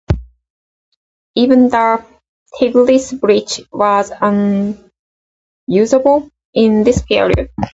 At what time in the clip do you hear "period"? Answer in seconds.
7.03-7.51